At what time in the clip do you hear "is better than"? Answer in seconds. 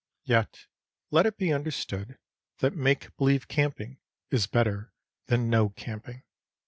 4.31-5.47